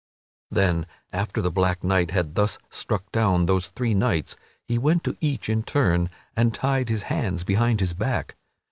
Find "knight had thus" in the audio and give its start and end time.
1.83-2.57